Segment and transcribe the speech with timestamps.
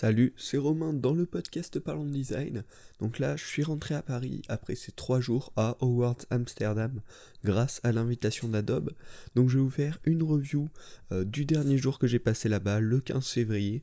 [0.00, 2.62] Salut, c'est Romain dans le podcast Parlons Design.
[3.00, 7.00] Donc là, je suis rentré à Paris après ces trois jours à Howard Amsterdam
[7.42, 8.92] grâce à l'invitation d'Adobe.
[9.34, 10.68] Donc je vais vous faire une review
[11.10, 13.82] euh, du dernier jour que j'ai passé là-bas, le 15 février,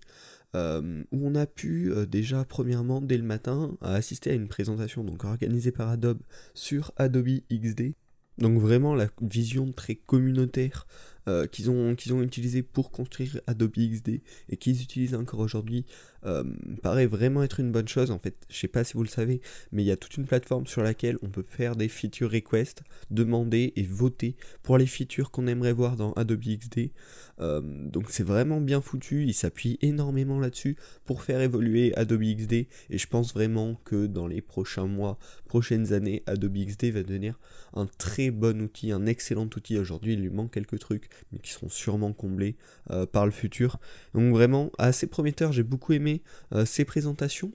[0.55, 5.03] euh, où on a pu euh, déjà premièrement dès le matin assister à une présentation
[5.03, 6.21] donc organisée par Adobe
[6.53, 7.93] sur Adobe XD.
[8.37, 10.87] Donc vraiment la vision très communautaire
[11.27, 15.85] euh, qu'ils ont, utilisé pour construire Adobe XD et qu'ils utilisent encore aujourd'hui
[16.25, 16.43] euh,
[16.81, 18.11] paraît vraiment être une bonne chose.
[18.11, 19.41] En fait, je sais pas si vous le savez,
[19.71, 22.83] mais il y a toute une plateforme sur laquelle on peut faire des feature requests,
[23.11, 26.91] demander et voter pour les features qu'on aimerait voir dans Adobe XD.
[27.39, 32.53] Euh, donc c'est vraiment bien foutu, il s'appuie énormément là-dessus pour faire évoluer Adobe XD
[32.53, 37.39] et je pense vraiment que dans les prochains mois, prochaines années, Adobe XD va devenir
[37.73, 39.77] un très bon outil, un excellent outil.
[39.77, 42.55] Aujourd'hui, il lui manque quelques trucs, mais qui seront sûrement comblés
[42.91, 43.79] euh, par le futur.
[44.13, 46.21] Donc vraiment assez prometteur, j'ai beaucoup aimé
[46.53, 47.51] euh, ces présentations.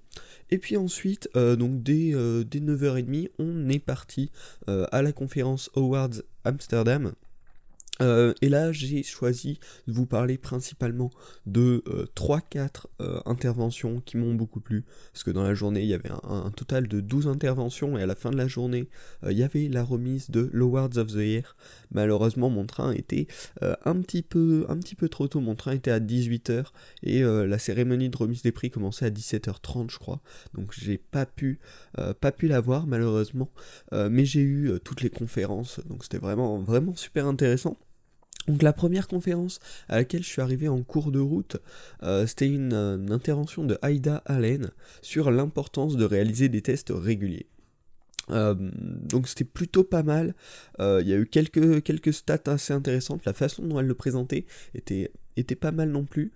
[0.50, 2.12] Et puis ensuite, euh, donc dès,
[2.44, 4.30] dès 9h30, on est parti
[4.66, 7.12] à la conférence Awards Amsterdam.
[8.00, 11.10] Euh, et là, j'ai choisi de vous parler principalement
[11.46, 11.82] de
[12.14, 12.68] 3-4 euh,
[13.00, 14.84] euh, interventions qui m'ont beaucoup plu.
[15.12, 17.98] Parce que dans la journée, il y avait un, total de 12 interventions.
[17.98, 18.88] Et à la fin de la journée,
[19.28, 21.56] il y avait la remise de l'Awards of the Year.
[21.92, 23.26] Malheureusement, mon train était
[23.60, 24.66] un, petit peu,
[25.10, 25.40] trop tôt.
[25.40, 26.66] Mon train était à 18h.
[27.02, 30.20] Et la cérémonie de remise des prix commençait à 17h30, je crois.
[30.54, 31.26] Donc j'ai pas
[32.20, 33.50] pas pu la voir, malheureusement.
[33.92, 35.80] mais j'ai eu toutes les conférences.
[35.86, 37.76] Donc c'était vraiment, vraiment super intéressant.
[38.48, 41.58] Donc la première conférence à laquelle je suis arrivé en cours de route,
[42.02, 42.72] euh, c'était une,
[43.10, 44.70] intervention de Aida Allen
[45.02, 47.46] sur l'importance de réaliser des tests réguliers.
[48.30, 50.34] Euh, donc c'était plutôt pas mal.
[50.80, 53.24] Euh, il y a eu quelques, quelques stats assez intéressantes.
[53.24, 56.32] La façon dont elle le présentait était, était pas mal non plus.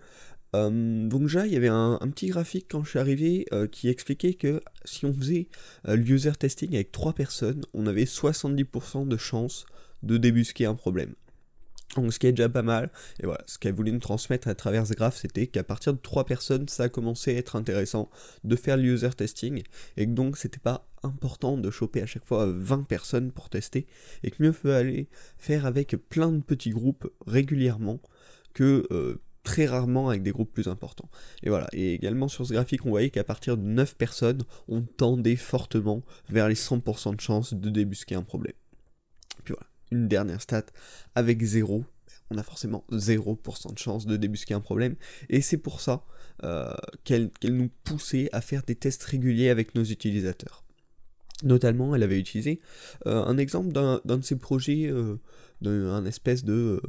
[0.52, 4.60] donc déjà, il y avait un, petit graphique quand je suis arrivé qui expliquait que
[4.84, 5.48] si on faisait
[5.88, 9.66] l'user testing avec 3 personnes, on avait 70% de chance
[10.04, 11.15] de débusquer un problème.
[12.03, 12.91] Donc ce qui est déjà pas mal,
[13.21, 15.99] et voilà, ce qu'elle voulait nous transmettre à travers ce graphe, c'était qu'à partir de
[15.99, 18.10] 3 personnes, ça a commencé à être intéressant
[18.44, 19.62] de faire le user testing,
[19.97, 23.87] et que donc c'était pas important de choper à chaque fois 20 personnes pour tester,
[24.22, 28.00] et que mieux faut aller faire avec plein de petits groupes régulièrement
[28.54, 31.09] que euh, très rarement avec des groupes plus importants.
[31.43, 34.83] Et voilà, et également sur ce graphique, on voyait qu'à partir de 9 personnes, on
[34.83, 38.54] tendait fortement vers les 100% de chance de débusquer un problème.
[39.94, 40.66] Dernière stat
[41.15, 41.84] avec 0,
[42.31, 44.97] on a forcément 0% de chance de débusquer un problème.
[45.28, 46.05] Et c'est pour ça
[46.43, 46.72] euh,
[47.05, 50.65] qu'elle nous poussait à faire des tests réguliers avec nos utilisateurs.
[51.43, 52.60] Notamment, elle avait utilisé
[53.06, 55.16] euh, un exemple d'un de ses projets, euh,
[55.60, 56.81] d'un espèce de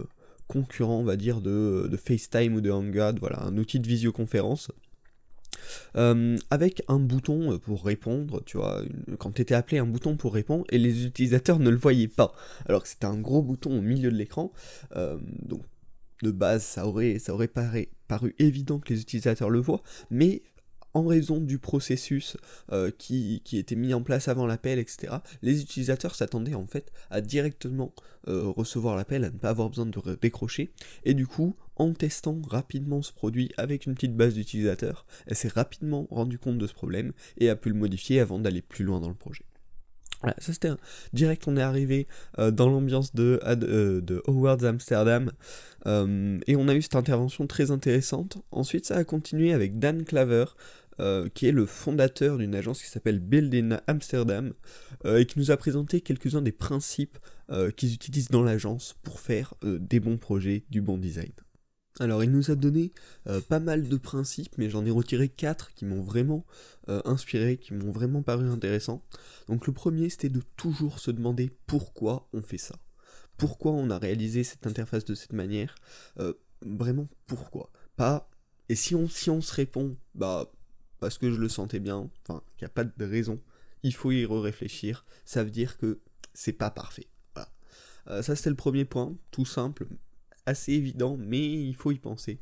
[0.48, 4.70] concurrent, on va dire, de, de FaceTime ou de Hangouts, voilà, un outil de visioconférence
[5.96, 8.82] euh, avec un bouton pour répondre, tu vois,
[9.20, 12.34] quand tu étais appelé un bouton pour répondre et les utilisateurs ne le voyaient pas,
[12.68, 14.52] alors que c'était un gros bouton au milieu de l'écran,
[14.96, 15.62] euh, donc
[16.24, 20.44] de base ça aurait, ça aurait paru évident que les utilisateurs le voient, mais
[20.94, 22.38] en raison du processus
[22.72, 27.22] euh, qui, était mis en place avant l'appel, etc., les utilisateurs s'attendaient en fait à
[27.22, 27.94] directement
[28.28, 30.72] recevoir l'appel, à ne pas avoir besoin de décrocher,
[31.04, 35.50] et du coup, en testant rapidement ce produit avec une petite base d'utilisateurs, elle s'est
[35.50, 39.00] rapidement rendu compte de ce problème et a pu le modifier avant d'aller plus loin
[39.00, 39.46] dans le projet.
[40.22, 40.78] Voilà, ça c'était un...
[41.14, 42.08] direct, on est arrivé
[42.40, 45.32] euh, dans l'ambiance de, de Howard's Amsterdam
[45.86, 48.40] et on a eu cette intervention très intéressante.
[48.50, 50.46] Ensuite, ça a continué avec Dan Claver,
[51.02, 54.54] euh, qui est le fondateur d'une agence qui s'appelle Build in Amsterdam,
[55.04, 57.18] euh, et qui nous a présenté quelques-uns des principes
[57.50, 61.34] euh, qu'ils utilisent dans l'agence pour faire des bons projets, du bon design.
[62.00, 62.92] Alors il nous a donné
[63.48, 66.46] pas mal de principes, mais j'en ai retiré 4 qui m'ont vraiment
[66.88, 69.02] inspiré, qui m'ont vraiment paru intéressants.
[69.48, 72.76] Donc le premier c'était de toujours se demander pourquoi on fait ça.
[73.38, 75.76] Pourquoi on a réalisé cette interface de cette manière?
[76.62, 77.72] vraiment pourquoi?
[77.96, 78.30] Pas
[78.70, 80.52] et si on, si on se répond, bah
[81.00, 83.40] parce que je le sentais bien, enfin, qu'il n'y a pas de raison,
[83.84, 86.00] il faut y réfléchir, ça veut dire que
[86.34, 87.08] c'est pas parfait.
[87.36, 87.50] Voilà.
[88.08, 89.88] Euh, ça c'était le premier point, tout simple,
[90.46, 92.40] assez évident, mais il faut y penser.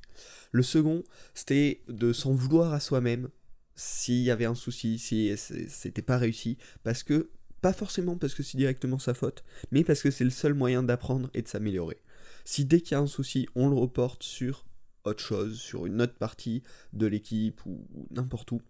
[0.52, 1.04] Le second,
[1.34, 3.30] c'était de s'en vouloir à soi-même
[3.76, 8.44] s'il y avait un souci, si c'était pas réussi, parce que, pas forcément parce que
[8.44, 12.02] c'est directement sa faute, mais parce que c'est le seul moyen d'apprendre et de s'améliorer.
[12.46, 14.66] Si dès qu'il y a un souci, on le reporte sur
[15.06, 18.62] autre chose, sur une autre partie de l'équipe ou, n'importe où,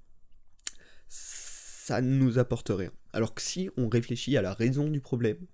[1.07, 2.91] ça ne nous apporte rien.
[3.13, 5.45] Alors que si on réfléchit à la raison du problème,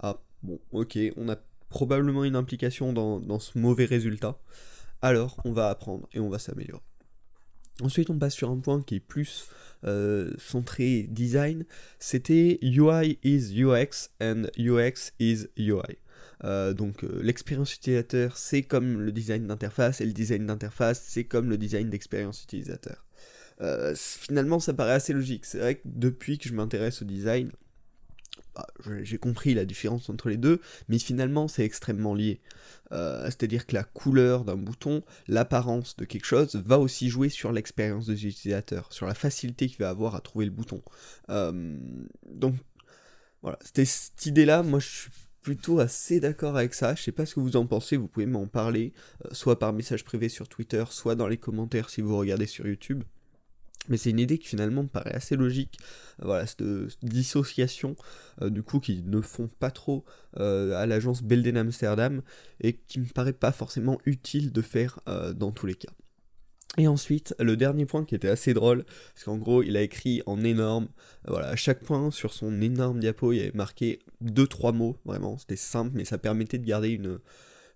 [0.00, 1.36] ah bon, ok, on a
[1.74, 4.38] probablement une implication dans, ce mauvais résultat,
[5.02, 6.84] alors on va apprendre et on va s'améliorer.
[7.82, 9.48] Ensuite, on passe sur un point qui est plus
[9.84, 11.64] euh, centré design.
[11.98, 15.98] C'était UI is UX and UX is UI.
[16.44, 21.24] Euh, donc euh, l'expérience utilisateur, c'est comme le design d'interface, et le design d'interface, c'est
[21.24, 23.04] comme le design d'expérience utilisateur.
[23.96, 25.44] finalement, ça paraît assez logique.
[25.44, 27.50] C'est vrai que depuis que je m'intéresse au design,
[28.54, 28.66] bah,
[29.02, 32.40] j'ai compris la différence entre les deux, mais finalement c'est extrêmement lié.
[32.92, 37.52] Euh, c'est-à-dire que la couleur d'un bouton, l'apparence de quelque chose, va aussi jouer sur
[37.52, 40.82] l'expérience des utilisateurs, sur la facilité qu'il va avoir à trouver le bouton.
[41.30, 41.76] Euh,
[42.26, 42.54] donc
[43.42, 45.10] voilà, c'était cette idée-là, moi je suis
[45.42, 46.94] plutôt assez d'accord avec ça.
[46.94, 48.92] Je sais pas ce que vous en pensez, vous pouvez m'en parler,
[49.24, 52.66] euh, soit par message privé sur Twitter, soit dans les commentaires si vous regardez sur
[52.66, 53.04] YouTube.
[53.88, 55.78] Mais c'est une idée qui finalement me paraît assez logique.
[56.20, 56.62] Voilà, cette,
[57.02, 57.96] dissociation,
[58.42, 60.04] euh, du coup, qui ne font pas trop
[60.38, 62.22] euh, à l'agence Belden Amsterdam
[62.60, 65.92] et qui me paraît pas forcément utile de faire euh, dans tous les cas.
[66.76, 70.22] Et ensuite, le dernier point qui était assez drôle, parce qu'en gros, il a écrit
[70.26, 70.88] en énorme,
[71.28, 75.54] voilà, à chaque point sur son énorme diapo, il avait marqué 2-3 mots, vraiment, c'était
[75.54, 77.20] simple, mais ça permettait de garder une,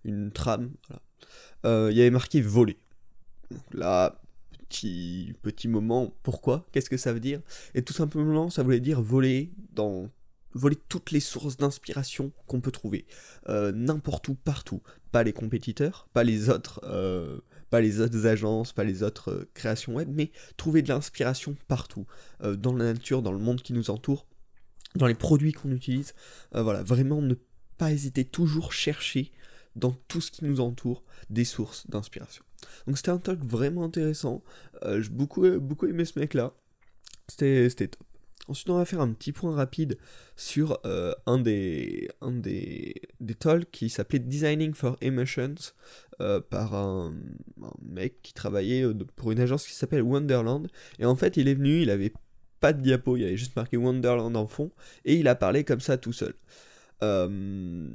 [0.03, 0.71] une trame.
[1.63, 1.91] Voilà.
[1.91, 2.77] il y avait marqué voler.
[3.51, 4.19] Donc là,
[4.69, 7.41] petit, moment, pourquoi Qu'est-ce que ça veut dire?
[7.73, 10.09] Et tout simplement, ça voulait dire voler dans
[10.53, 13.05] voler toutes les sources d'inspiration qu'on peut trouver,
[13.49, 14.81] euh, n'importe où, partout.
[15.11, 17.39] Pas les compétiteurs, pas les autres, euh,
[17.69, 22.05] pas les autres agences, pas les autres euh, créations web, mais trouver de l'inspiration partout,
[22.41, 24.25] dans la nature, dans le monde qui nous entoure,
[24.95, 26.13] dans les produits qu'on utilise.
[26.51, 27.35] voilà, vraiment ne
[27.77, 29.31] pas hésiter, toujours chercher
[29.79, 32.43] dans tout ce qui nous entoure des sources d'inspiration.
[32.87, 34.43] Donc c'était un talk vraiment intéressant.
[34.83, 36.53] Euh, j'ai beaucoup, beaucoup aimé ce mec-là.
[37.27, 38.03] C'était top.
[38.49, 39.99] Ensuite, on va faire un petit point rapide
[40.35, 45.53] sur euh, un des, un des, des talks qui s'appelait Designing for Emotions
[46.19, 47.13] euh, par un,
[47.83, 48.83] mec qui travaillait
[49.15, 50.67] pour une agence qui s'appelle Wonderland.
[50.97, 52.11] Et en fait, il est venu, il avait
[52.59, 54.71] pas de diapo, il avait juste marqué Wonderland en fond,
[55.05, 56.33] et il a parlé comme ça tout seul.
[57.01, 57.87] Euh,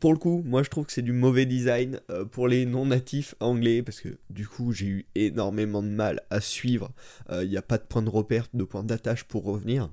[0.00, 2.86] pour le coup, moi je trouve que c'est du mauvais design euh, pour les non
[2.86, 6.90] natifs anglais parce que du coup j'ai eu énormément de mal à suivre.
[7.30, 9.90] Euh, il n'y a pas de point de repère, de point d'attache pour revenir.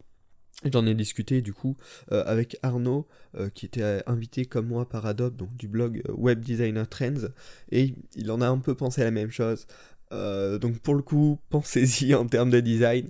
[0.64, 1.76] J'en ai discuté du coup
[2.10, 3.06] avec Arnaud
[3.54, 7.28] qui était invité comme moi par Adobe, donc du blog Web Designer Trends,
[7.74, 9.68] et il en a un peu pensé la même chose.
[10.12, 13.10] donc pour le coup, pensez-y en termes de design.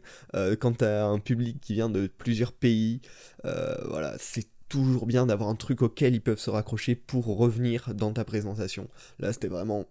[0.60, 3.00] quand tu as un public qui vient de plusieurs pays,
[3.44, 8.12] voilà, c'est toujours bien d'avoir un truc auquel ils peuvent se raccrocher pour revenir dans
[8.12, 8.90] ta présentation.
[9.20, 9.86] Là, c'était vraiment.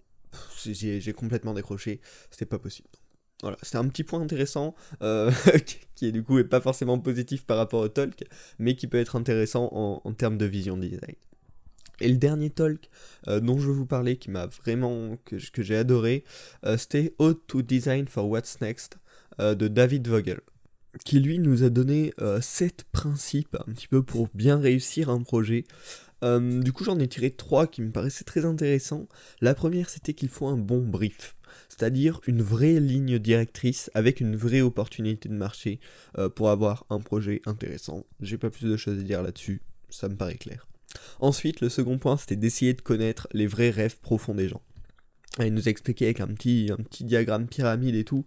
[0.65, 2.01] J'ai complètement décroché,
[2.31, 2.89] c'était pas possible.
[3.43, 5.31] Voilà, c'était un petit point intéressant, euh,
[5.95, 8.25] qui du coup est pas forcément positif par rapport au talk,
[8.59, 11.15] mais qui peut être intéressant en, termes de vision design.
[12.01, 12.89] Et le dernier talk
[13.29, 16.25] euh, dont je veux vous parler, qui m'a vraiment, que, que j'ai adoré,
[16.65, 18.99] euh, c'était How to Design for What's Next
[19.39, 20.41] de David Vogel
[21.05, 25.23] qui lui nous a donné 7 euh, principes un petit peu pour bien réussir un
[25.23, 25.65] projet.
[26.23, 29.09] Euh, du coup j'en ai tiré 3 qui me paraissaient très intéressants.
[29.41, 31.37] La première c'était qu'il faut un bon brief,
[31.69, 35.81] c'est-à-dire une vraie ligne directrice avec une vraie opportunité de marché
[36.19, 38.07] euh, pour avoir un projet intéressant.
[38.21, 40.67] J'ai pas plus de choses à dire là-dessus, ça me paraît clair.
[41.21, 44.63] Ensuite le second point c'était d'essayer de connaître les vrais rêves profonds des gens.
[45.41, 48.25] Il nous expliquait avec un petit, un petit diagramme pyramide et tout,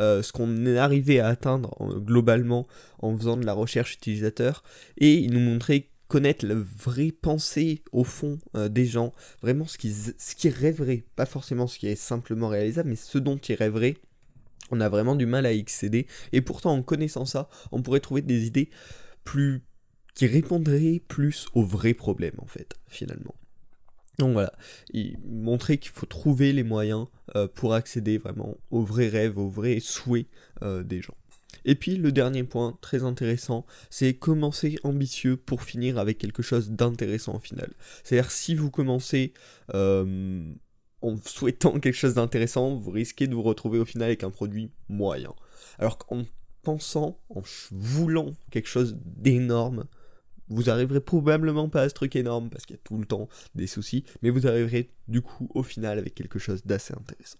[0.00, 2.66] euh, ce qu'on est arrivé à atteindre globalement
[2.98, 4.62] en faisant de la recherche utilisateur.
[4.98, 9.78] Et il nous montrait connaître la vraie pensée au fond euh, des gens, vraiment ce
[9.78, 13.54] qu'ils ce qui rêveraient, pas forcément ce qui est simplement réalisable, mais ce dont ils
[13.54, 13.96] rêveraient.
[14.72, 16.06] On a vraiment du mal à y excéder.
[16.32, 18.70] Et pourtant, en connaissant ça, on pourrait trouver des idées
[19.24, 19.62] plus
[20.14, 23.34] qui répondraient plus aux vrais problèmes, en fait, finalement.
[24.18, 24.52] Donc voilà,
[24.92, 29.48] il montrait qu'il faut trouver les moyens euh, pour accéder vraiment aux vrais rêves, aux
[29.48, 30.26] vrais souhaits
[30.62, 31.14] euh, des gens.
[31.64, 36.70] Et puis le dernier point très intéressant, c'est commencer ambitieux pour finir avec quelque chose
[36.70, 37.72] d'intéressant au final.
[38.04, 39.32] C'est-à-dire si vous commencez
[39.74, 40.52] euh,
[41.02, 44.70] en souhaitant quelque chose d'intéressant, vous risquez de vous retrouver au final avec un produit
[44.88, 45.34] moyen.
[45.78, 46.24] Alors qu'en
[46.62, 49.84] pensant, en voulant quelque chose d'énorme,
[50.50, 53.28] vous arriverez probablement pas à ce truc énorme parce qu'il y a tout le temps
[53.54, 57.38] des soucis, mais vous arriverez du coup au final avec quelque chose d'assez intéressant.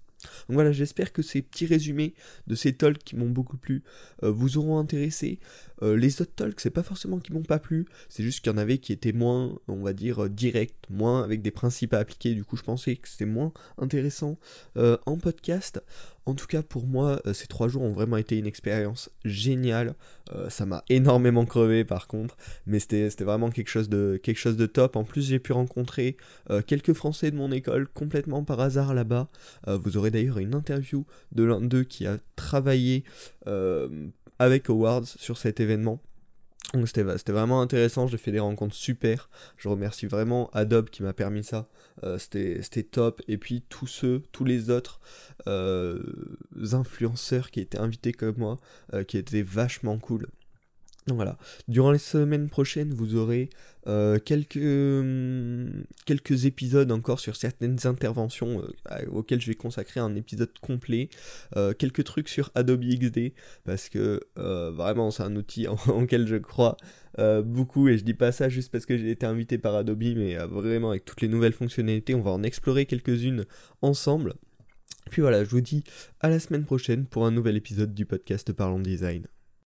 [0.49, 2.15] Donc voilà, j'espère que ces petits résumés
[2.47, 3.83] de ces talks qui m'ont beaucoup plu
[4.23, 5.39] euh, vous auront intéressé.
[5.83, 8.55] Euh, les autres talks, c'est pas forcément qu'ils m'ont pas plu, c'est juste qu'il y
[8.55, 11.99] en avait qui étaient moins, on va dire, euh, directs, moins avec des principes à
[11.99, 12.35] appliquer.
[12.35, 14.39] Du coup, je pensais que c'était moins intéressant
[14.77, 15.83] en podcast.
[16.27, 19.95] En tout cas, pour moi, ces trois jours ont vraiment été une expérience géniale.
[20.49, 22.37] ça m'a énormément crevé par contre,
[22.67, 24.97] mais c'était vraiment quelque chose, de, top.
[24.97, 26.17] En plus, j'ai pu rencontrer
[26.67, 29.29] quelques Français de mon école complètement par hasard là-bas.
[29.67, 33.05] vous aurez d'ailleurs une interview de l'un d'eux qui a travaillé
[34.39, 36.01] avec Awards sur cet événement.
[36.75, 39.29] Donc c'était vraiment intéressant, j'ai fait des rencontres super.
[39.57, 41.69] Je remercie vraiment Adobe qui m'a permis ça.
[42.05, 43.23] Euh, c'était top.
[43.27, 45.01] Et puis tous ceux, tous les autres
[45.49, 46.01] euh,
[46.73, 48.59] influenceurs qui étaient invités comme moi,
[48.95, 50.29] euh, qui étaient vachement cool.
[51.07, 53.49] Donc voilà, durant les semaines prochaines, vous aurez
[53.87, 60.15] euh, quelques, hum, quelques épisodes encore sur certaines interventions euh, auxquelles je vais consacrer un
[60.15, 61.09] épisode complet.
[61.57, 63.33] Euh, quelques trucs sur Adobe XD,
[63.65, 66.77] parce que vraiment c'est un outil en, lequel je crois
[67.45, 70.37] beaucoup, et je dis pas ça juste parce que j'ai été invité par Adobe, mais
[70.37, 73.47] vraiment avec toutes les nouvelles fonctionnalités, on va en explorer quelques-unes
[73.83, 74.35] ensemble.
[75.11, 75.83] Puis voilà, je vous dis
[76.21, 79.27] à la semaine prochaine pour un nouvel épisode du podcast Parlons Design.